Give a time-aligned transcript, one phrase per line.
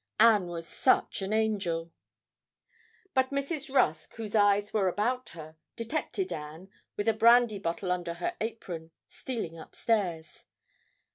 [0.19, 1.91] Anne was such an angel!
[3.13, 3.71] But Mrs.
[3.71, 8.89] Rusk, whose eyes were about her, detected Anne, with a brandy bottle under her apron,
[9.07, 10.45] stealing up stairs.